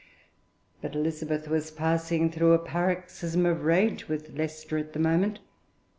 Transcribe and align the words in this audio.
But 0.81 0.95
Elizabeth 0.95 1.47
was 1.47 1.69
passing 1.69 2.31
through 2.31 2.53
a 2.53 2.57
paroxysm 2.57 3.45
of 3.45 3.65
rage 3.65 4.07
with 4.09 4.35
Leicester 4.35 4.79
at 4.79 4.93
the 4.93 4.99
moment. 4.99 5.37